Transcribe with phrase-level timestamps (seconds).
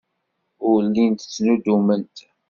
[0.69, 2.15] Ur llint ttnuddument.